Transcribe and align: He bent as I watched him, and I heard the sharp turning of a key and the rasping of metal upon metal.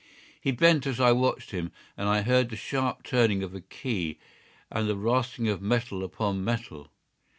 He 0.41 0.49
bent 0.51 0.87
as 0.87 0.99
I 0.99 1.11
watched 1.11 1.51
him, 1.51 1.71
and 1.95 2.09
I 2.09 2.23
heard 2.23 2.49
the 2.49 2.55
sharp 2.55 3.03
turning 3.03 3.43
of 3.43 3.53
a 3.53 3.61
key 3.61 4.17
and 4.71 4.89
the 4.89 4.95
rasping 4.97 5.47
of 5.47 5.61
metal 5.61 6.03
upon 6.03 6.43
metal. 6.43 6.89